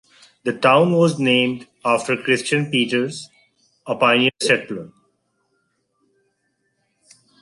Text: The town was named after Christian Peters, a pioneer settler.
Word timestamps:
The 0.45 0.53
town 0.53 0.93
was 0.93 1.19
named 1.19 1.67
after 1.85 2.17
Christian 2.17 2.71
Peters, 2.71 3.29
a 3.85 3.93
pioneer 3.95 4.31
settler. 4.41 4.89